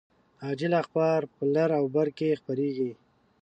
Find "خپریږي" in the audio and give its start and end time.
2.39-2.91